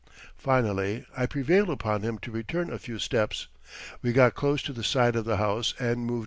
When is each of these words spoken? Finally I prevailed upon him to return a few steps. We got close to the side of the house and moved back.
Finally 0.39 1.05
I 1.15 1.27
prevailed 1.27 1.69
upon 1.69 2.01
him 2.01 2.17
to 2.23 2.31
return 2.31 2.73
a 2.73 2.79
few 2.79 2.97
steps. 2.97 3.45
We 4.01 4.13
got 4.13 4.33
close 4.33 4.63
to 4.63 4.73
the 4.73 4.83
side 4.83 5.15
of 5.15 5.25
the 5.25 5.37
house 5.37 5.75
and 5.79 6.05
moved 6.07 6.19
back. 6.19 6.19